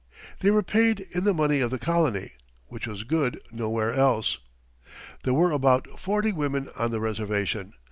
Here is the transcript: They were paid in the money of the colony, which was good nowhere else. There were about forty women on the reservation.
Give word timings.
They 0.39 0.49
were 0.49 0.63
paid 0.63 1.01
in 1.13 1.25
the 1.25 1.31
money 1.35 1.59
of 1.59 1.69
the 1.69 1.77
colony, 1.77 2.31
which 2.69 2.87
was 2.87 3.03
good 3.03 3.39
nowhere 3.51 3.93
else. 3.93 4.39
There 5.21 5.33
were 5.35 5.51
about 5.51 5.99
forty 5.99 6.31
women 6.31 6.71
on 6.75 6.89
the 6.89 6.99
reservation. 6.99 7.73